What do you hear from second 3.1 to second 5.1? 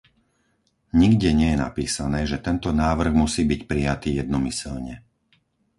musí byť prijatý jednomyseľne.